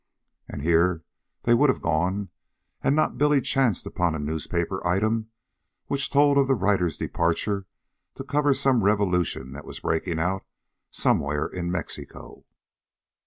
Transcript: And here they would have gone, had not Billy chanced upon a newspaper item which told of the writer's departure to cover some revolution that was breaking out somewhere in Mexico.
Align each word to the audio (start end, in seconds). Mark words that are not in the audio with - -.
And 0.49 0.63
here 0.63 1.03
they 1.43 1.53
would 1.53 1.69
have 1.69 1.83
gone, 1.83 2.29
had 2.79 2.93
not 2.95 3.19
Billy 3.19 3.39
chanced 3.39 3.85
upon 3.85 4.15
a 4.15 4.17
newspaper 4.17 4.83
item 4.83 5.29
which 5.85 6.09
told 6.09 6.39
of 6.39 6.47
the 6.47 6.55
writer's 6.55 6.97
departure 6.97 7.67
to 8.15 8.23
cover 8.23 8.55
some 8.55 8.83
revolution 8.83 9.51
that 9.51 9.63
was 9.63 9.79
breaking 9.81 10.17
out 10.17 10.43
somewhere 10.89 11.45
in 11.45 11.69
Mexico. 11.71 12.43